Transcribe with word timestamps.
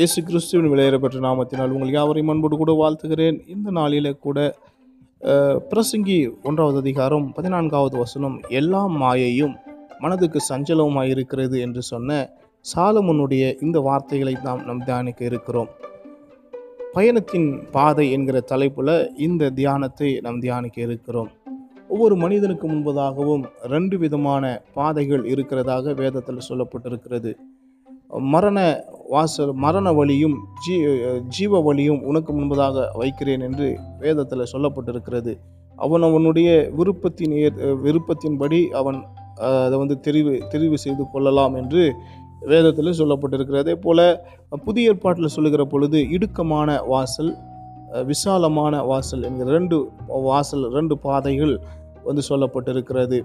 இயேசு 0.00 0.20
கிறிஸ்துவின் 0.26 0.70
விளையாடப்பட்ட 0.72 1.18
நாமத்தினால் 1.24 1.72
உங்கள் 1.76 1.90
யாவரையும் 1.94 2.30
அன்போடு 2.32 2.56
கூட 2.60 2.72
வாழ்த்துகிறேன். 2.80 3.38
இந்த 3.54 3.68
நாளில் 3.78 4.08
கூட 4.26 4.38
பிரசங்கி 5.70 6.16
ஒன்றாவது 6.48 6.78
அதிகாரம் 6.82 7.26
பதினான்காவது 7.36 7.96
வசனம் 8.02 8.36
எல்லா 8.60 8.80
மாயையும் 9.02 9.54
மனதுக்கு 10.02 10.40
சஞ்சலமாக 10.48 11.10
இருக்கிறது 11.14 11.56
என்று 11.66 11.82
சொன்ன 11.90 12.20
சாலமோனுடைய 12.72 13.42
இந்த 13.66 13.80
வார்த்தைகளை 13.88 14.34
நாம் 14.46 14.62
நம் 14.68 14.82
தியானிக்க 14.86 15.20
இருக்கிறோம். 15.30 15.70
பயணத்தின் 16.96 17.50
பாதை 17.76 18.06
என்கிற 18.18 18.40
தலைப்பில் 18.52 18.94
இந்த 19.26 19.50
தியானத்தை 19.60 20.10
நாம் 20.26 20.42
தியானிக்க 20.46 20.80
இருக்கிறோம். 20.88 21.30
ஒவ்வொரு 21.94 22.16
மனிதனுக்கு 22.24 22.68
முன்பதாகவும் 22.72 23.44
ரெண்டு 23.74 23.98
விதமான 24.04 24.54
பாதைகள் 24.78 25.26
இருக்கிறதாக 25.34 25.94
வேதத்தில் 26.02 26.48
சொல்லப்பட்டிருக்கிறது. 26.48 27.32
மரண 28.34 28.58
வாசல் 29.10 29.52
மரண 29.52 29.92
வழியும் 29.92 30.36
ஜீ 30.66 30.84
ஜீவ 31.28 31.60
வழியும் 31.60 32.02
உனக்கு 32.02 32.32
முன்பதாக 32.32 32.88
வைக்கிறேன் 32.92 33.40
என்று 33.40 33.78
வேதத்தில் 33.98 34.50
சொல்லப்பட்டிருக்கிறது. 34.52 35.38
அவன் 35.76 36.02
அவனுடைய 36.02 36.70
விருப்பத்தின் 36.78 37.32
ஏ- 37.32 37.52
விருப்பத்தின்படி 37.84 38.66
அவன் 38.66 39.04
அதை 39.34 39.78
வந்து 39.78 40.00
தெரிவு 40.00 40.42
தெரிவு 40.50 40.74
செய்து 40.74 41.04
கொள்ளலாம் 41.12 41.54
என்று 41.54 41.94
வேதத்தில் 42.40 42.86
சொல்லப்பட்டிருக்கிறது. 42.86 43.58
அதே 43.58 43.74
போல் 43.74 44.18
புதிய 44.64 44.88
ஏற்பாட்டில் 44.88 45.26
சொல்லுகிற 45.26 45.64
பொழுது 45.64 45.98
இடுக்கமான 45.98 46.86
வாசல் 46.86 47.36
விசாலமான 48.06 48.82
வாசல் 48.82 49.22
என்கிற 49.22 49.50
ரெண்டு 49.50 49.90
வாசல் 50.06 50.70
ரெண்டு 50.70 50.98
பாதைகள் 50.98 51.60
வந்து 52.04 52.22
சொல்லப்பட்டிருக்கிறது. 52.28 53.24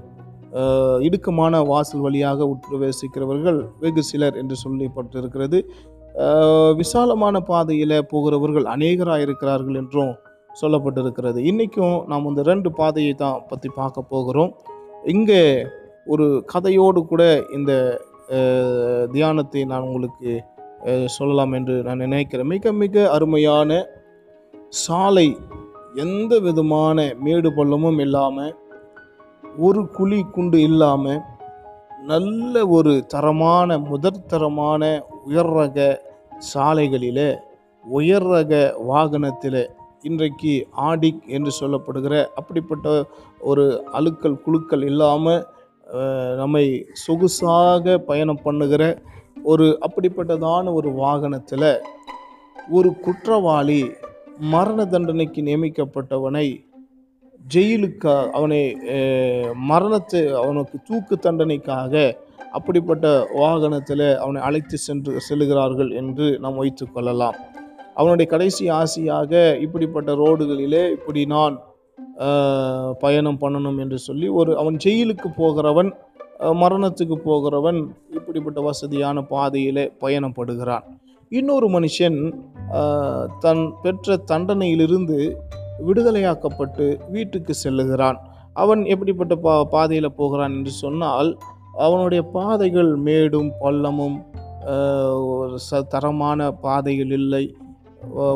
இடுக்கமான 1.07 1.63
வாசல் 1.71 2.03
வழியாக 2.05 2.45
உட்பிரவேசிக்கிறவர்கள் 2.51 3.59
வெகு 3.83 4.03
சிலர் 4.09 4.37
என்று 4.41 4.55
சொல்லப்பட்டிருக்கிறது. 4.63 5.59
விசாலமான 6.81 7.35
பாதையில் 7.49 7.95
போகிறவர்கள் 8.11 8.67
அநேகராக 8.73 9.25
இருக்கிறார்கள் 9.25 9.79
என்றும் 9.81 10.13
சொல்லப்பட்டிருக்கிறது. 10.61 11.39
இன்றைக்கும் 11.49 11.95
நாம் 12.11 12.29
இந்த 12.31 12.43
ரெண்டு 12.51 12.69
பாதையை 12.79 13.13
தான் 13.23 13.41
பற்றி 13.49 13.69
பார்க்க 13.79 14.11
போகிறோம். 14.13 14.51
இங்கே 15.13 15.41
ஒரு 16.13 16.25
கதையோடு 16.53 16.99
கூட 17.11 17.23
இந்த 17.57 17.71
தியானத்தை 19.15 19.63
நான் 19.71 19.87
உங்களுக்கு 19.87 20.31
சொல்லலாம் 21.15 21.53
என்று 21.57 21.75
நான் 21.87 22.03
நினைக்கிறேன். 22.05 22.51
மிக 22.55 22.71
மிக 22.83 23.03
அருமையான 23.15 23.79
சாலை 24.83 25.27
எந்த 26.03 26.33
விதமான 26.45 27.03
மேடு 27.25 27.49
பள்ளமும் 27.57 27.99
இல்லாமல் 28.05 28.53
ஒரு 29.57 29.81
குழி 29.87 30.19
குண்டு 30.31 30.57
இல்லாமல் 30.59 31.21
நல்ல 32.05 32.63
ஒரு 32.67 32.93
தரமான 33.07 33.77
முதற்தரமான 33.85 34.81
உயர் 35.23 35.51
ரக 35.53 35.79
சாலைகளில் 36.49 37.27
உயர் 37.83 38.27
ரக 38.27 38.53
வாகனத்தில் 38.87 39.61
இன்றைக்கு 40.03 40.53
ஆடிக் 40.85 41.21
என்று 41.27 41.51
சொல்லப்படுகிற 41.59 42.15
அப்படிப்பட்ட 42.35 42.87
ஒரு 43.41 43.65
அழுக்கல் 43.93 44.41
குழுக்கள் 44.41 44.83
இல்லாமல் 44.83 45.41
நம்மை 46.35 46.65
சொகுசாக 47.03 47.97
பயணம் 48.03 48.43
பண்ணுகிற 48.43 48.83
ஒரு 49.43 49.65
அப்படிப்பட்டதான 49.85 50.73
ஒரு 50.73 50.91
வாகனத்தில் 50.95 51.71
ஒரு 52.71 52.89
குற்றவாளி 53.01 53.81
மரண 54.49 54.79
தண்டனைக்கு 54.85 55.41
நியமிக்கப்பட்டவனை 55.41 56.47
ஜெயிலுக்கு 57.53 58.13
அவனை 58.37 58.61
மரணத்தை 59.71 60.21
அவனுக்கு 60.41 60.77
தூக்கு 60.87 61.15
தண்டனைக்காக 61.25 61.93
அப்படிப்பட்ட 62.57 63.05
வாகனத்தில் 63.41 64.07
அவனை 64.23 64.39
அழைத்து 64.47 64.77
சென்று 64.77 65.13
செல்கிறார்கள் 65.27 65.91
என்று 66.01 66.27
நாம் 66.43 66.59
வைத்து 66.61 66.85
கொள்ளலாம். 66.87 67.37
அவனுடைய 67.99 68.27
கடைசி 68.31 68.63
ஆசையாக 68.79 69.31
இப்படிப்பட்ட 69.65 70.11
ரோடுகளிலே 70.21 70.83
இப்படி 70.97 71.21
நான் 71.33 71.55
பயணம் 73.03 73.39
பண்ணணும் 73.41 73.79
என்று 73.83 73.97
சொல்லி 74.07 74.27
ஒரு 74.39 74.51
அவன் 74.61 74.77
ஜெயிலுக்கு 74.85 75.29
போகிறவன் 75.37 75.89
மரணத்துக்கு 76.61 77.17
போகிறவன் 77.27 77.79
இப்படிப்பட்ட 78.17 78.59
வசதியான 78.61 79.17
பாதையிலே 79.33 79.85
பயணப்படுகிறான். 80.03 80.85
இன்னொரு 81.31 81.67
மனுஷன் 81.75 82.17
தன் 83.43 83.63
பெற்ற 83.83 84.17
தண்டனையிலிருந்து 84.31 85.19
விடுதலையாக்கப்பட்டு 85.87 86.99
வீட்டுக்கு 87.09 87.53
செல்லுகிறான். 87.63 88.17
அவன் 88.53 88.85
எப்படிப்பட்ட 88.85 89.35
பா 89.35 89.63
பாதையில் 89.63 90.13
போகிறான் 90.13 90.51
என்று 90.51 90.71
சொன்னால் 90.71 91.37
அவனுடைய 91.77 92.23
பாதைகள் 92.23 92.95
மேடும் 92.95 93.51
பள்ளமும் 93.61 94.23
ஒரு 95.25 95.57
ச 95.71 95.87
தரமான 95.87 96.51
பாதைகள் 96.51 97.11
இல்லை. 97.11 97.55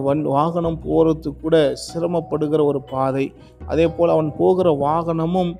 வன் 0.01 0.22
வாகனம் 0.22 0.79
போகிறதுக்கு 0.83 1.41
கூட 1.41 1.73
சிரமப்படுகிற 1.94 2.63
ஒரு 2.63 2.81
பாதை. 2.81 3.33
அதே 3.67 3.88
போல் 3.88 4.09
அவன் 4.09 4.35
போகிற 4.38 4.77
வாகனமும் 4.81 5.56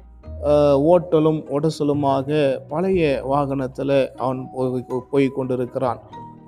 ஓட்டலும் 0.76 1.44
உடசலுமாக 1.50 2.58
பழைய 2.68 3.22
வாகனத்தில் 3.24 4.12
அவன் 4.16 4.48
போய் 4.56 4.86
போய் 5.12 5.28
கொண்டிருக்கிறான். 5.28 6.00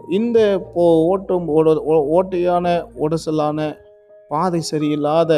இந்த 0.09 0.69
போ 0.74 1.18
ஓட்டும் 1.18 1.46
ஓட- 1.46 1.84
ஓ- 1.84 2.22
ஓட்டையான 2.22 2.84
உடசலான 3.00 3.75
பாதை 4.31 4.62
சரியில்லாத 4.72 5.31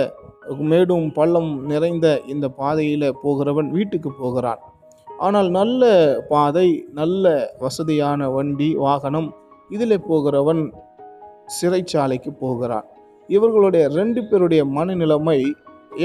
மேடும் 0.69 1.07
பள்ளம் 1.17 1.51
நிறைந்த 1.71 2.07
இந்த 2.33 2.45
பாதையில் 2.59 3.05
போகிறவன் 3.23 3.69
வீட்டுக்கு 3.75 4.09
போகிறான். 4.21 4.61
ஆனால் 5.07 5.49
நல்ல 5.57 5.83
பாதை 6.31 6.67
நல்ல 6.99 7.31
வசதியான 7.63 8.29
வண்டி 8.35 8.69
வாகனம் 8.85 9.29
இதில் 9.75 10.05
போகிறவன் 10.09 10.61
சிறைச்சாலைக்கு 11.55 12.31
போகிறான். 12.43 12.87
இவர்களுடைய 13.29 13.83
ரெண்டு 13.99 14.21
பேருடைய 14.29 14.61
மனநிலைமை 14.77 15.39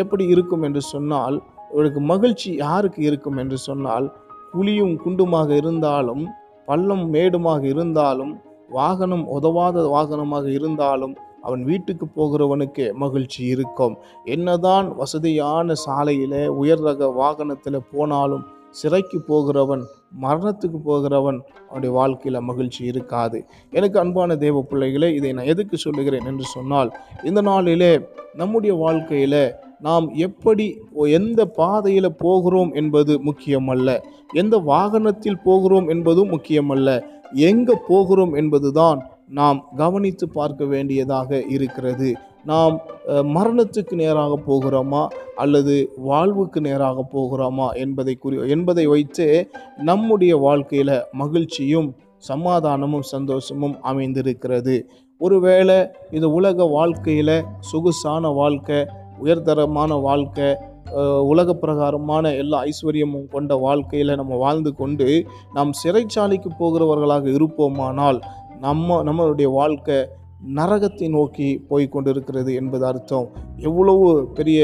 எப்படி 0.03 0.25
இருக்கும் 0.34 0.65
என்று 0.69 0.82
சொன்னால் 0.93 1.37
இவருக்கு 1.72 2.00
மகிழ்ச்சி 2.12 2.50
யாருக்கு 2.65 3.00
இருக்கும் 3.09 3.38
என்று 3.43 3.59
சொன்னால் 3.69 4.06
குழியும் 4.53 4.94
குண்டுமாக 5.05 5.49
இருந்தாலும் 5.60 6.22
பள்ளம் 6.69 7.06
மேடுமாக 7.15 7.62
இருந்தாலும் 7.72 8.32
வாகனம் 8.76 9.25
உதவாத 9.37 9.82
வாகனமாக 9.94 10.47
இருந்தாலும் 10.59 11.15
அவன் 11.43 11.62
வீட்டுக்கு 11.65 12.06
போகிறவனுக்கு 12.16 12.93
மகிழ்ச்சி 12.93 13.44
இருக்கும். 13.44 13.97
என்னதான் 14.25 14.97
வசதியான 14.97 15.75
சாலையில் 15.75 16.41
உயர் 16.49 16.81
ரக 16.81 17.09
வாகனத்தில் 17.09 17.87
போனாலும் 17.93 18.47
சிறைக்கு 18.71 19.19
போகிறவன் 19.21 19.82
மரணத்துக்கு 20.22 20.78
போகிறவன் 20.84 21.38
அவனுடைய 21.69 21.94
வாழ்க்கையில் 21.94 22.41
மகிழ்ச்சி 22.41 22.84
இருக்காது. 22.84 23.38
எனக்கு 23.71 23.97
அன்பான 23.99 24.37
தேவ 24.37 24.62
பிள்ளைகளே 24.62 25.15
இதை 25.15 25.32
நான் 25.32 25.47
எதுக்கு 25.47 25.76
சொல்லுகிறேன் 25.76 26.25
என்று 26.25 26.44
சொன்னால் 26.44 26.91
இந்த 27.22 27.41
நாளிலே 27.41 27.93
நம்முடைய 28.34 28.75
வாழ்க்கையில் 28.75 29.55
நாம் 29.81 30.06
எப்படி 30.15 30.66
எந்த 30.93 31.41
பாதையில் 31.44 32.16
போகிறோம் 32.16 32.72
என்பது 32.72 33.20
முக்கியமல்ல. 33.22 33.99
எந்த 34.32 34.56
வாகனத்தில் 34.56 35.43
போகிறோம் 35.44 35.88
என்பதும் 35.88 36.31
முக்கியமல்ல. 36.31 37.03
எங்கே 37.32 37.75
போகிறோம் 37.88 38.34
என்பதுதான் 38.34 39.00
நாம் 39.31 39.59
கவனித்து 39.77 40.27
பார்க்க 40.28 40.65
வேண்டியதாக 40.65 41.41
இருக்கிறது. 41.49 42.09
நாம் 42.44 42.75
மரணத்துக்கு 43.37 43.94
நேராக 43.94 44.39
போகிறோமா? 44.47 45.03
அல்லது 45.34 45.75
வாழ்வுக்கு 45.97 46.61
நேராக 46.61 47.05
போகிறோமா? 47.15 47.69
என்பதை 47.75 48.15
குறி 48.15 48.37
என்பதை 48.49 48.87
வைத்து 48.87 49.27
நம்முடைய 49.77 50.37
வாழ்க்கையில் 50.37 50.94
மகிழ்ச்சியும் 51.12 51.88
சமாதானமும் 52.28 53.06
சந்தோஷமும் 53.15 53.77
அமைந்திருக்கிறது. 53.83 54.77
ஒருவேளை 55.21 55.77
இந்த 56.11 56.27
உலக 56.28 56.65
வாழ்க்கையில் 56.69 57.37
சொகுசான 57.71 58.28
வாழ்க்கை 58.31 58.81
உயர்தரமான 59.22 59.93
வாழ்க்கை 60.00 60.49
உலக 61.22 61.55
பிரகாரமான 61.55 62.34
எல்லா 62.34 62.59
ஐஸ்வர்யமும் 62.65 63.27
கொண்ட 63.28 63.56
வாழ்க்கையில் 63.56 64.17
நம்ம 64.17 64.37
வாழ்ந்து 64.37 64.71
கொண்டு 64.75 65.08
நாம் 65.55 65.73
சிறைச்சாலைக்கு 65.82 66.50
போகிறவர்களாக 66.58 67.26
இருப்போமானால் 67.29 68.20
நம்ம 68.60 69.02
நம்மளுடைய 69.02 69.49
வாழ்க்கை 69.52 69.99
நரகத்தை 70.56 71.06
நோக்கி 71.10 71.49
போய் 71.69 71.87
கொண்டிருக்கிறது 71.88 72.50
என்பது 72.55 72.84
அர்த்தம். 72.87 73.26
எவ்வளவு 73.56 74.06
பெரிய 74.28 74.60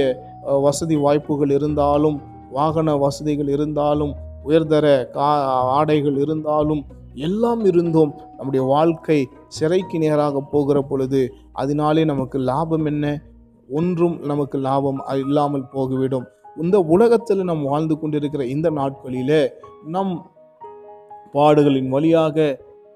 வசதி 0.66 0.96
வாய்ப்புகள் 0.96 1.50
இருந்தாலும் 1.50 2.16
வாகன 2.50 2.96
வசதிகள் 2.96 3.48
இருந்தாலும் 3.48 4.12
உயர்தர 4.44 4.86
கா 5.10 5.28
ஆடைகள் 5.76 6.16
இருந்தாலும் 6.16 6.82
எல்லாம் 7.26 7.64
இருந்தும் 7.64 8.12
நம்முடைய 8.36 8.66
வாழ்க்கை 8.66 9.18
சிறைக்கு 9.48 9.98
நேராக 9.98 10.40
போகிற 10.52 10.78
பொழுது 10.82 11.22
அதனாலே 11.52 12.04
நமக்கு 12.04 12.38
லாபம் 12.38 12.84
என்ன? 12.84 13.04
ஒன்றும் 13.68 14.16
நமக்கு 14.20 14.58
லாபம் 14.58 15.00
இல்லாமல் 15.22 15.70
போகிவிடும். 15.72 16.26
இந்த 16.62 16.76
உலகத்தில் 16.94 17.48
நாம் 17.50 17.62
வாழ்ந்து 17.64 17.94
கொண்டிருக்கிற 17.98 18.42
இந்த 18.46 18.68
நாட்களிலே 18.70 19.42
நம் 19.86 20.14
பாடுகளின் 21.34 21.88
வழியாக 21.88 22.36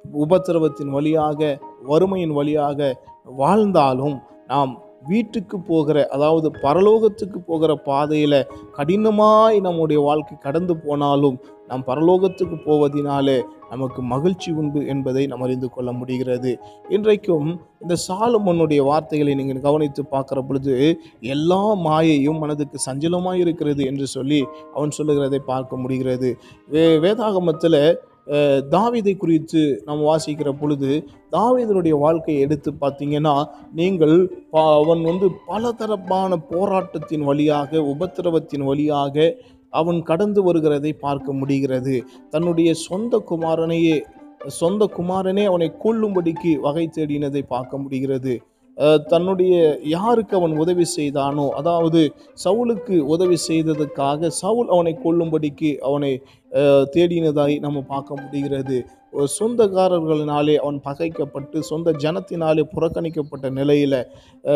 உபத்திரவத்தின் 0.04 0.88
வழியாக 0.88 1.58
வறுமையின் 1.86 2.34
வழியாக 2.34 2.90
வாழ்ந்தாலும் 3.24 4.18
நாம் 4.46 4.72
வீட்டுக்கு 5.08 5.56
போகிற 5.60 6.08
அதாவது 6.12 6.48
பரலோகத்துக்கு 6.62 7.38
போகிற 7.38 7.74
பாதையில் 7.74 8.46
கடினமாய் 8.76 9.58
நம்முடைய 9.60 9.98
வாழ்க்கை 10.00 10.38
கடந்து 10.38 10.74
போனாலும் 10.76 11.36
நாம் 11.68 11.84
பரலோகத்துக்கு 11.86 12.56
போவதினாலே 12.66 13.36
நமக்கு 13.70 14.02
மகிழ்ச்சி 14.02 14.50
உண்டு 14.52 14.86
என்பதை 14.86 15.26
நாம் 15.26 15.40
அறிந்து 15.40 15.68
கொள்ள 15.70 15.92
முடிகிறது. 15.92 16.58
இன்றைக்கும் 16.88 17.48
இந்த 17.80 17.96
சாலமனுடைய 18.08 18.80
வார்த்தைகளை 18.82 19.34
நீங்கள் 19.34 19.60
கவனித்து 19.60 20.04
பார்க்குற 20.10 20.40
பொழுது 20.46 20.74
எல்லா 21.20 21.62
மாயையும் 21.86 22.38
மனதுக்கு 22.38 22.78
சஞ்சலமாக 22.86 23.36
இருக்கிறது 23.36 23.84
என்று 23.84 24.06
சொல்லி 24.06 24.40
அவன் 24.74 24.90
சொல்லுகிறதை 24.90 25.38
பார்க்க 25.52 25.76
முடிகிறது. 25.76 26.30
வே 26.68 26.84
வேதாகமத்தில் 26.98 27.80
தாவீதை 28.70 29.16
குறித்து 29.16 29.82
நாம் 29.84 30.00
வாசிக்கிற 30.00 30.52
பொழுது 30.52 31.04
தாவிதனுடைய 31.32 31.98
வாழ்க்கையை 31.98 32.42
எடுத்து 32.42 32.72
பார்த்தீங்கன்னா 32.80 33.44
நீங்கள் 33.74 34.44
பா- 34.52 34.82
அவன் 34.82 35.02
வந்து 35.02 35.30
பலதரப்பான 35.48 36.36
போராட்டத்தின் 36.50 37.22
வழியாக 37.22 37.78
உபத்திரவத்தின் 37.78 38.64
வழியாக 38.64 39.36
அவன் 39.70 40.02
கடந்து 40.02 40.52
வருகிறதை 40.52 40.92
பார்க்க 40.98 41.32
முடிகிறது. 41.32 42.04
தன்னுடைய 42.30 42.74
சொந்த 42.74 43.22
குமாரனையே 43.30 44.02
சொந்த 44.46 44.90
குமாரனே 44.96 45.44
அவனை 45.44 45.72
கொல்லும்படிக்கு 45.84 46.60
வகை 46.60 46.90
தேடினதை 46.96 47.42
பார்க்க 47.48 47.78
முடிகிறது. 47.78 48.42
தன்னுடைய 49.08 49.54
யாருக்கு 49.86 50.34
அவன் 50.36 50.54
உதவி 50.58 50.86
செய்தானோ 50.96 51.46
அதாவது 51.56 52.00
சவுலுக்கு 52.44 52.96
உதவி 53.06 53.38
செய்ததுக்காக 53.48 54.30
சவுல் 54.42 54.68
அவனை 54.68 54.92
கொல்லும்படிக்கு 55.04 55.70
அவனை 55.80 56.12
தேடினதாய் 56.92 57.56
நம்ம 57.58 57.78
பார்க்க 57.88 58.20
முடிகிறது. 58.22 58.78
ஒரு 59.10 59.28
சொந்தக்காரர்களினாலே 59.38 60.54
அவன் 60.54 60.78
பகைக்கப்பட்டு 60.80 61.58
சொந்த 61.62 61.92
ஜனத்தினாலே 61.98 62.62
புறக்கணிக்கப்பட்ட 62.74 63.46
நிலையில் 63.50 63.98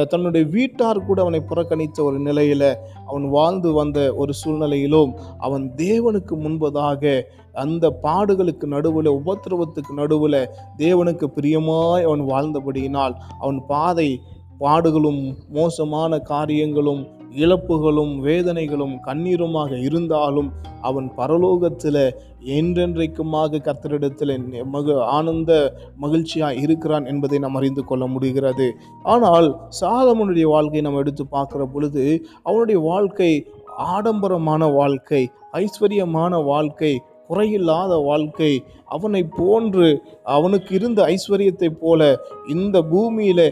தன்னுடைய 0.05 0.45
வீட்டார் 0.47 1.01
கூட 1.05 1.19
அவனை 1.21 1.41
புறக்கணித்த 1.41 1.99
ஒரு 2.03 2.19
நிலையில் 2.19 2.69
அவன் 3.07 3.27
வாழ்ந்து 3.29 3.73
வந்த 3.73 3.99
ஒரு 4.15 4.35
சூழ்நிலையிலும் 4.35 5.13
அவன் 5.39 5.65
தேவனுக்கு 5.77 6.37
முன்பதாக 6.37 7.15
அந்த 7.53 7.99
பாடுகளுக்கு 8.03 8.67
நடுவில் 8.67 9.11
உபத்திரவத்துக்கு 9.11 9.93
நடுவில் 9.95 10.51
தேவனுக்கு 10.77 11.27
பிரியமாய் 11.37 12.03
அவன் 12.03 12.21
வாழ்ந்தபடியினால் 12.21 13.15
அவன் 13.39 13.67
பாதை 13.67 14.21
பாடுகளும் 14.59 15.37
மோசமான 15.49 16.19
காரியங்களும் 16.19 17.21
இழப்புகளும் 17.37 18.13
வேதனைகளும் 18.25 19.01
கண்ணீருமாக 19.01 19.79
இருந்தாலும் 19.79 20.53
அவன் 20.81 21.13
பரலோகத்தில் 21.17 22.15
என்றென்றைக்குமாக 22.41 23.59
கர்த்தரிடத்தில் 23.59 24.65
மக 24.65 25.05
ஆனந்த 25.05 25.75
மகிழ்ச்சியாக 25.97 26.55
இருக்கிறான் 26.55 27.05
என்பதை 27.05 27.39
நாம் 27.39 27.55
அறிந்து 27.55 27.85
கொள்ள 27.85 28.07
முடிகிறது. 28.07 28.73
ஆனால் 29.03 29.57
சாலமனுடைய 29.81 30.43
வாழ்க்கையை 30.43 30.81
நம்ம 30.81 30.99
எடுத்து 30.99 31.27
பார்க்குற 31.31 31.65
பொழுது 31.65 32.27
அவனுடைய 32.43 32.81
வாழ்க்கை 32.81 33.47
ஆடம்பரமான 33.79 34.73
வாழ்க்கை 34.73 35.31
ஐஸ்வர்யமான 35.53 36.45
வாழ்க்கை 36.45 37.03
குறையில்லாத 37.33 37.93
வாழ்க்கை. 38.05 38.53
அவனை 38.85 39.23
போன்று 39.37 39.89
அவனுக்கு 40.37 40.73
இருந்த 40.79 41.01
ஐஸ்வர்யத்தை 41.15 41.69
போல 41.83 42.01
இந்த 42.55 42.77
பூமியில 42.93 43.43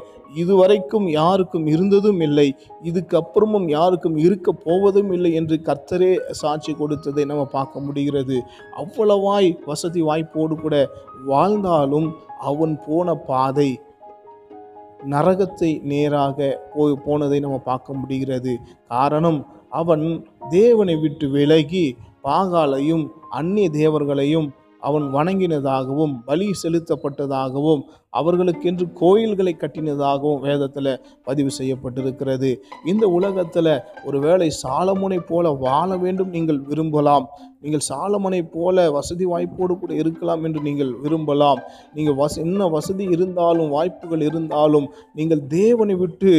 இதுவரைக்கும் 0.41 1.07
யாருக்கும் 1.11 1.67
இருந்ததும் 1.67 2.21
இல்லை. 2.27 2.47
இதுக்கு 2.83 3.15
அப்புறமும் 3.21 3.69
யாருக்கும் 3.69 4.17
இருக்க 4.17 4.53
போவதும் 4.67 5.11
இல்லை 5.13 5.31
என்று 5.33 5.57
கர்த்தரே 5.69 6.11
சாட்சி 6.41 6.73
கொடுத்ததை 6.73 7.25
நம்ம 7.25 7.45
பார்க்க 7.57 7.87
முடிகிறது. 7.87 8.37
அவ்வளவாய் 8.83 9.49
வசதி 9.71 10.03
வாய்ப்போடு 10.03 10.57
கூட 10.63 10.77
வாழ்ந்தாலும் 11.27 12.09
அவன் 12.51 12.75
போன 12.87 13.15
பாதை 13.31 13.71
நரகத்தை 15.15 15.71
நேராக 15.91 16.39
போய் 16.75 17.03
போனதை 17.05 17.41
நம்ம 17.41 17.59
பார்க்க 17.71 18.01
முடிகிறது. 18.01 18.53
காரணம் 18.95 19.41
அவன் 19.81 20.05
தேவனை 20.51 20.97
விட்டு 20.97 21.27
விலகி 21.31 21.87
பாகாலையும் 22.25 23.05
அந்நிய 23.39 23.69
தேவர்களையும் 23.81 24.49
அவன் 24.83 25.07
வணங்கினதாகவும் 25.15 26.13
பலி 26.29 26.47
செலுத்தப்பட்டதாகவும் 26.63 27.83
அவர்களுக்கென்று 28.19 28.85
கோயில்களை 29.01 29.53
கட்டினதாகவும் 29.57 30.41
வேதத்தில் 30.47 30.91
பதிவு 31.25 31.51
செய்யப்பட்டிருக்கிறது. 31.59 32.51
இந்த 32.85 33.05
உலகத்தில் 33.17 33.73
ஒருவேளை 34.05 34.49
சாலமுனை 34.63 35.19
போல 35.31 35.53
வாழ 35.67 35.89
வேண்டும் 35.97 36.33
நீங்கள் 36.37 36.61
விரும்பலாம். 36.71 37.27
நீங்கள் 37.63 37.87
சாலமனை 37.91 38.41
போல 38.57 38.91
வசதி 38.91 39.25
வாய்ப்போடு 39.25 39.75
கூட 39.79 39.93
இருக்கலாம் 40.03 40.45
என்று 40.45 40.61
நீங்கள் 40.69 40.93
விரும்பலாம். 41.05 41.61
நீங்கள் 41.95 42.19
வச 42.23 42.35
என்ன 42.47 42.69
வசதி 42.77 43.07
இருந்தாலும் 43.17 43.73
வாய்ப்புகள் 43.77 44.23
இருந்தாலும் 44.31 44.87
நீங்கள் 45.15 45.47
தேவனை 45.59 45.97
விட்டு 46.03 46.33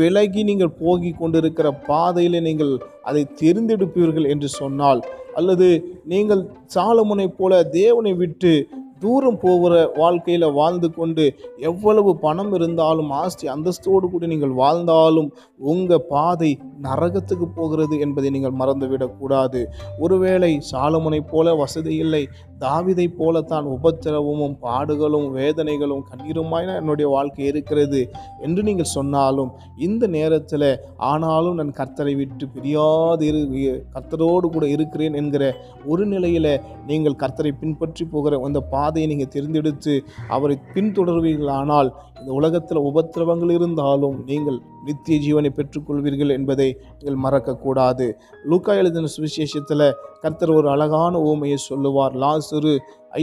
விலகி 0.00 0.42
நீங்கள் 0.50 0.76
போகி 0.82 1.12
கொண்டிருக்கிற 1.20 1.70
பாதையில் 1.90 2.46
நீங்கள் 2.48 2.72
அதை 3.02 3.22
தெரிந்தெடுப்பீர்கள் 3.42 4.30
என்று 4.34 4.50
சொன்னால் 4.60 5.02
அல்லது 5.34 5.68
நீங்கள் 6.04 6.42
சாலமுனை 6.74 7.28
போல 7.36 7.62
தேவனை 7.72 8.14
விட்டு 8.14 8.54
தூரம் 9.00 9.38
போகிற 9.40 9.72
வாழ்க்கையில் 9.96 10.46
வாழ்ந்து 10.52 10.88
கொண்டு 10.90 11.24
எவ்வளவு 11.70 12.10
பணம் 12.18 12.52
இருந்தாலும் 12.52 13.10
ஆஸ்தி 13.22 13.46
அந்தஸ்தோடு 13.48 14.06
கூட 14.10 14.26
நீங்கள் 14.26 14.54
வாழ்ந்தாலும் 14.60 15.28
உங்கள் 15.70 16.06
பாதை 16.08 16.50
நரகத்துக்கு 16.82 17.46
போகிறது 17.54 17.94
என்பதை 17.98 18.30
நீங்கள் 18.30 18.58
மறந்துவிடக்கூடாது. 18.60 19.60
ஒருவேளை 19.98 20.52
சாலமுனை 20.70 21.20
போல 21.30 21.54
வசதி 21.54 21.94
இல்லை 21.96 22.22
தாவிதை 22.60 23.06
போலத்தான் 23.16 23.66
உபத்திரவமும் 23.66 24.56
பாடுகளும் 24.60 25.26
வேதனைகளும் 25.32 26.02
கண்ணீருமாய் 26.02 26.68
என்னுடைய 26.74 27.06
வாழ்க்கை 27.08 27.44
இருக்கிறது 27.44 28.00
என்று 28.40 28.62
நீங்கள் 28.62 28.90
சொன்னாலும் 28.92 29.50
இந்த 29.78 30.04
நேரத்தில் 30.08 30.68
ஆனாலும் 31.04 31.54
நான் 31.54 31.72
கர்த்தரை 31.72 32.14
விட்டு 32.14 32.46
பிரியாது 32.48 33.26
இரு 33.26 33.72
கர்த்தரோடு 33.92 34.48
கூட 34.48 34.66
இருக்கிறேன் 34.68 35.14
என்கிற 35.14 35.44
ஒரு 35.84 36.06
நிலையில் 36.06 36.52
நீங்கள் 36.86 37.20
கர்த்தரை 37.20 37.52
பின்பற்றி 37.56 38.06
போகிற 38.06 38.40
அந்த 38.44 38.62
பாதையை 38.68 39.08
நீங்கள் 39.08 39.32
தெரிந்தெடுத்து 39.34 39.94
அவரை 40.28 40.58
பின்தொடர்வீர்களானால் 40.74 41.90
இந்த 42.24 42.34
உலகத்தில் 42.40 42.78
உபத்திரவங்கள் 42.90 43.50
இருந்தாலும் 43.56 44.14
நீங்கள் 44.28 44.58
நித்திய 44.84 45.16
ஜீவனை 45.24 45.50
பெற்றுக்கொள்வீர்கள் 45.56 46.32
என்பதை 46.36 46.68
நீங்கள் 46.98 47.22
மறக்கக்கூடாது. 47.24 48.06
லூக்கா 48.50 48.72
எழுதின 48.80 49.10
சுவிசேஷத்தில் 49.16 49.86
கர்த்தர் 50.22 50.52
ஒரு 50.58 50.68
அழகான 50.74 51.18
ஓமையை 51.30 51.58
சொல்லுவார். 51.70 52.14
லாசுரு 52.22 52.72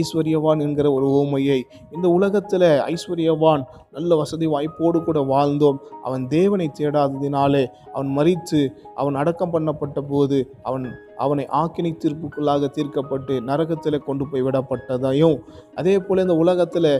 ஐஸ்வர்யவான் 0.00 0.60
என்கிற 0.66 0.86
ஒரு 0.92 1.06
ஓமையை 1.20 1.58
இந்த 1.94 2.06
உலகத்தில் 2.08 2.68
ஐஸ்வர்யவான் 2.92 3.62
நல்ல 3.96 4.16
வசதி 4.20 4.46
வாய்ப்போடு 4.46 4.98
கூட 5.08 5.20
வாழ்ந்தோம். 5.32 5.80
அவன் 6.02 6.22
தேவனை 6.36 6.68
தேடாததினாலே 6.78 7.64
அவன் 7.94 8.12
மறித்து 8.18 8.60
அவன் 8.94 9.18
அடக்கம் 9.22 9.54
பண்ணப்பட்ட 9.54 10.00
போது 10.12 10.38
அவன் 10.62 10.86
அவனை 11.22 11.44
ஆக்கினை 11.54 11.92
தீர்ப்புக்குள்ளாக 11.98 12.68
தீர்க்கப்பட்டு 12.68 13.34
நரகத்தில் 13.42 13.98
கொண்டு 14.02 14.24
போய் 14.26 14.44
விடப்பட்டதையும் 14.46 15.36
அதே 15.74 15.94
போல் 15.98 16.22
இந்த 16.22 16.36
உலகத்தில் 16.36 16.92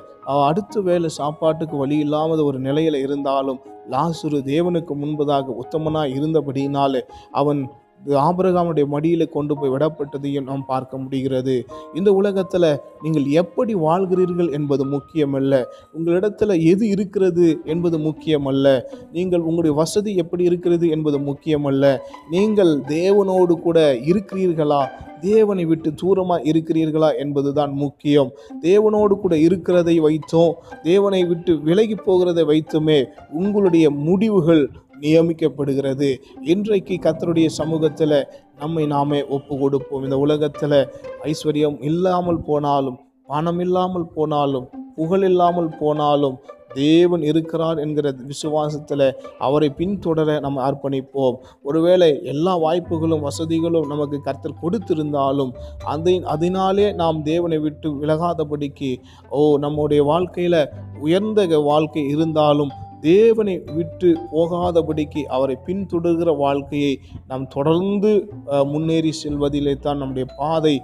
அடுத்த 0.42 0.80
வேலை 0.80 1.10
சாப்பாட்டுக்கு 1.16 1.76
வழி 1.76 1.98
இல்லாமல் 1.98 2.42
ஒரு 2.42 2.60
நிலையில் 2.60 2.98
இருந்தாலும் 3.00 3.60
லாசுரு 3.90 4.40
தேவனுக்கு 4.46 4.94
முன்பதாக 4.96 5.54
உத்தமனாக 5.56 6.14
இருந்தபடினாலே 6.16 7.02
அவன் 7.32 7.62
ஆபரகாமுடைய 8.06 8.86
மடியில் 8.86 9.28
கொண்டு 9.28 9.58
போய் 9.58 9.70
விடப்பட்டதையும் 9.70 10.42
நாம் 10.42 10.64
பார்க்க 10.66 10.98
முடிகிறது. 10.98 11.66
இந்த 11.94 12.12
உலகத்தில் 12.12 12.80
நீங்கள் 13.02 13.24
எப்படி 13.24 13.74
வாழ்கிறீர்கள் 13.74 14.52
என்பது 14.52 14.86
முக்கியமல்ல. 14.86 15.64
உங்களிடத்தில் 15.92 16.60
எது 16.64 16.88
இருக்கிறது 16.88 17.60
என்பது 17.64 17.98
முக்கியமல்ல. 17.98 18.80
நீங்கள் 19.12 19.40
உங்களுடைய 19.40 19.76
வசதி 19.76 20.16
எப்படி 20.16 20.44
இருக்கிறது 20.44 20.88
என்பது 20.88 21.18
முக்கியமல்ல. 21.18 21.98
நீங்கள் 22.30 22.80
தேவனோடு 22.88 23.52
கூட 23.52 23.92
இருக்கிறீர்களா? 23.92 24.86
தேவனை 25.20 25.64
விட்டு 25.64 25.92
தூரமாக 26.02 26.42
இருக்கிறீர்களா 26.44 27.16
என்பதுதான் 27.18 27.72
முக்கியம். 27.72 28.30
தேவனோடு 28.62 29.14
கூட 29.20 29.38
இருக்கிறதை 29.38 30.00
வைத்தும். 30.00 30.54
தேவனை 30.82 31.24
விட்டு 31.24 31.60
விலகி 31.60 31.94
போகிறதை 31.94 32.44
வைத்துமே 32.52 33.04
உங்களுடைய 33.30 33.90
முடிவுகள் 33.90 34.70
நியமிக்கப்படுகிறது. 35.04 36.08
இன்றைக்கு 36.52 36.96
கத்தருடைய 37.04 37.48
சமூகத்தில் 37.60 38.18
நம்மை 38.58 38.86
நாமே 38.86 39.20
ஒப்பு 39.28 39.54
கொடுப்போம் 39.58 40.04
இந்த 40.04 40.18
உலகத்தில் 40.18 40.78
ஐஸ்வர்யம் 41.32 41.78
இல்லாமல் 41.82 42.44
போனாலும் 42.50 42.98
பணம் 43.26 43.60
இல்லாமல் 43.66 44.10
போனாலும் 44.14 44.66
புகழ் 44.96 45.24
இல்லாமல் 45.28 45.76
போனாலும் 45.80 46.36
தேவன் 46.74 47.22
இருக்கிறார் 47.22 47.78
என்கிற 47.78 48.06
விசுவாசத்தில் 48.26 49.04
அவரை 49.38 49.68
பின்தொடர 49.78 50.36
நம்ம 50.40 50.62
அர்ப்பணிப்போம். 50.68 51.36
ஒருவேளை 51.62 52.08
எல்லா 52.32 52.54
வாய்ப்புகளும் 52.56 53.24
வசதிகளும் 53.26 53.90
நமக்கு 53.92 54.18
கர்த்தர் 54.20 54.60
கொடுத்திருந்தாலும் 54.62 55.52
அதை 55.84 56.14
அதனாலே 56.34 56.86
நாம் 56.92 57.18
தேவனை 57.22 57.58
விட்டு 57.58 57.90
விலகாதபடிக்கு 58.02 58.92
ஓ 59.30 59.42
நம்முடைய 59.58 60.02
வாழ்க்கையில் 60.02 60.60
உயர்ந்த 61.00 61.58
வாழ்க்கை 61.70 62.04
இருந்தாலும் 62.08 62.72
தேவனை 63.02 63.54
விட்டு 63.76 64.08
போகாதபடிக்கு 64.32 65.22
அவரை 65.36 65.56
பின்தொடர்கிற 65.66 66.30
வாழ்க்கையை 66.36 66.92
நாம் 67.30 67.46
தொடர்ந்து 67.56 68.10
முன்னேறி 68.72 69.12
செல்வதிலே 69.22 69.74
தான் 69.86 70.00
நம்முடைய 70.02 70.26
பாதை 70.40 70.74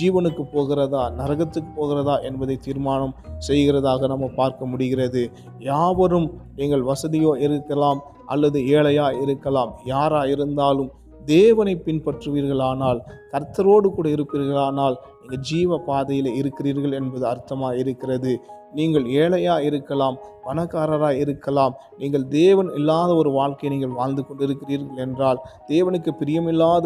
ஜீவனுக்கு 0.00 0.44
போகிறதா 0.54 1.02
நரகத்துக்கு 1.20 1.70
போகிறதா 1.76 2.14
என்பதை 2.28 2.56
தீர்மானம் 2.66 3.14
செய்கிறதாக 3.48 4.08
நம்ம 4.12 4.26
பார்க்க 4.40 4.70
முடிகிறது. 4.72 5.22
யாவரும் 5.70 6.28
நீங்கள் 6.58 6.88
வசதியோ 6.90 7.32
இருக்கலாம் 7.46 8.00
அல்லது 8.26 8.58
ஏழையா 8.76 9.06
இருக்கலாம். 9.24 9.72
யாரா 9.94 10.22
இருந்தாலும் 10.34 10.90
தேவனை 11.28 11.82
பின்பற்றுவீர்களானால் 11.84 13.00
கர்த்தரோடு 13.32 13.88
கூட 13.88 14.08
இருப்பீர்களானால் 14.08 14.96
நீங்கள் 15.20 15.44
ஜீவ 15.44 15.78
பாதையில் 15.78 16.34
இருக்கிறீர்கள் 16.34 16.92
என்பது 16.92 17.26
அர்த்தமாக 17.26 17.78
இருக்கிறது. 17.78 18.32
நீங்கள் 18.72 19.04
ஏழையாக 19.04 19.62
இருக்கலாம் 19.62 20.16
பணக்காரராக 20.44 21.16
இருக்கலாம் 21.16 21.74
நீங்கள் 21.98 22.28
தேவன் 22.28 22.70
இல்லாத 22.74 23.14
ஒரு 23.14 23.30
வாழ்க்கையை 23.30 23.78
நீங்கள் 23.78 23.96
வாழ்ந்து 23.96 24.24
கொண்டிருக்கிறீர்கள் 24.26 24.96
என்றால் 24.96 25.38
தேவனுக்கு 25.66 26.10
பிரியமில்லாத 26.20 26.84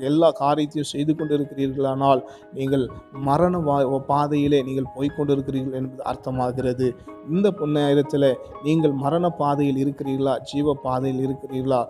எல்லா 0.00 0.30
காரியத்தையும் 0.30 0.90
செய்து 0.90 1.14
கொண்டிருக்கிறீர்களானால் 1.14 2.22
நீங்கள் 2.52 2.84
மரண 3.12 3.58
வா- 3.58 4.02
பாதையிலே 4.06 4.62
நீங்கள் 4.62 4.92
போய்கொண்டிருக்கிறீர்கள் 4.96 5.78
என்பது 5.80 6.02
அர்த்தமாகிறது. 6.12 6.88
இந்த 7.30 7.50
நேரத்தில் 7.78 8.28
நீங்கள் 8.62 8.92
மரண 8.92 9.28
பாதையில் 9.30 9.82
இருக்கிறீர்களா 9.84 10.36
ஜீவ 10.42 10.74
பாதையில் 10.82 11.22
இருக்கிறீர்களா? 11.26 11.82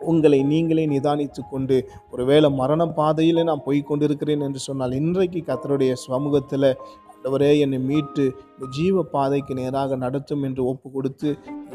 உங்களை 0.00 0.40
நீங்களே 0.42 0.84
நிதானித்து 0.86 1.42
கொண்டு 1.50 1.76
ஒருவேளை 2.10 2.50
மரண 2.50 2.86
பாதையில் 2.92 3.44
நான் 3.44 3.64
போய் 3.64 3.80
கொண்டிருக்கிறேன் 3.82 4.40
என்று 4.40 4.58
சொன்னால் 4.58 4.92
இன்றைக்கு 4.92 5.42
கத்தருடைய 5.46 5.92
சமூகத்தில் 5.92 6.70
ஆண்டவரே 7.18 7.48
என்னை 7.62 7.78
மீட்டு 7.86 8.24
இந்த 8.50 8.66
ஜீவ 8.76 9.02
பாதைக்கு 9.14 9.52
நேராக 9.58 9.96
நடத்தும் 10.02 10.42
என்று 10.48 10.62
ஒப்பு 10.70 10.88
கொடுத்து 10.96 11.30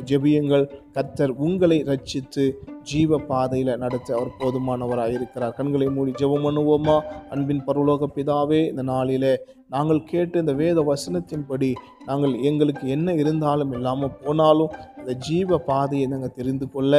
ஜெபியுங்கள். 0.10 0.64
கத்தர் 0.96 1.34
உங்களை 1.46 1.78
ரட்சித்து 1.90 2.44
ஜீவ 2.92 3.18
பாதையில் 3.30 3.72
நடத்த 3.84 4.10
அவர் 4.18 4.32
போதுமானவராக 4.40 5.12
இருக்கிறார். 5.18 5.56
கண்களை 5.58 5.88
மூடி 5.96 6.12
ஜெபம் 6.22 6.46
பண்ணுவோமா? 6.48 6.96
அன்பின் 7.34 7.62
பரலோக 7.68 8.10
பிதாவே 8.16 8.62
இந்த 8.70 8.86
நாளிலே 8.92 9.34
நாங்கள் 9.70 10.02
கேட்டு 10.12 10.38
இந்த 10.44 10.54
வேத 10.62 10.80
வசனத்தின்படி 10.92 11.70
நாங்கள் 12.06 12.34
எங்களுக்கு 12.50 12.86
என்ன 12.96 13.10
இருந்தாலும் 13.22 13.74
இல்லாமல் 13.78 14.16
போனாலும் 14.24 14.74
அந்த 15.00 15.14
ஜீவ 15.28 15.60
பாதையை 15.70 16.08
நாங்கள் 16.08 16.36
தெரிந்து 16.40 16.68
கொள்ள 16.70 16.94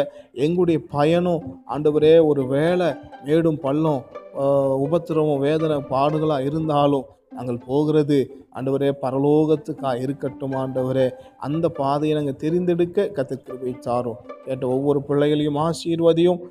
எங்களுடைய 0.44 0.80
பயணம் 0.94 1.44
ஆண்டவரே 1.74 2.14
ஒரு 2.30 2.44
வேலை 2.54 2.90
மேடும் 3.26 3.60
பள்ளம் 3.66 4.00
உபத்திரமும் 4.84 4.84
உபத்திரவம் 4.86 5.44
வேதனை 5.46 5.76
பாடுகளாக 5.90 6.48
இருந்தாலும் 6.48 7.04
நாங்கள் 7.34 7.60
போகிறது. 7.66 8.18
ஆண்டவரே 8.54 8.90
பரலோகத்துக்காக 9.02 10.00
இருக்கட்டும் 10.00 10.52
ஆண்டவரே. 10.52 11.10
அந்த 11.36 11.68
பாதையை 11.68 12.18
நாங்கள் 12.18 12.40
தெரிந்தெடுக்க 12.44 13.08
கத்திற்கு 13.16 13.78
சாரும் 13.78 14.20
கேட்ட 14.44 14.68
ஒவ்வொரு 14.68 15.02
பிள்ளைகளையும் 15.02 15.58
ஆசீர்வதியும் 15.68 16.42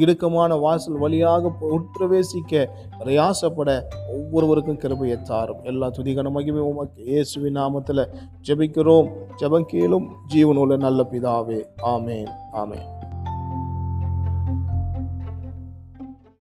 இடுக்கமான 0.00 0.60
வாசல் 0.60 0.98
வழியாக 0.98 1.52
உட்பிரவேசிக்க 1.60 2.66
பிரயாசப்பட 2.98 3.82
ஒவ்வொருவருக்கும் 4.12 4.76
கிருபையை 4.76 5.22
தாரும். 5.22 5.64
எல்லா 5.64 5.86
துதிகன 5.88 6.30
மகிமை 6.30 6.60
உமக்கு 6.60 7.04
இயேசுவின் 7.04 7.56
நாமத்தில் 7.56 8.04
ஜெபிக்கிறோம். 8.48 9.10
ஜெபம் 9.36 9.70
கேளும் 9.72 10.08
ஜீவனுள்ள 10.34 10.76
நல்ல 10.76 11.06
பிதாவே. 11.12 11.60
ஆமேன் 11.82 12.32
ஆமேன். 12.52 12.99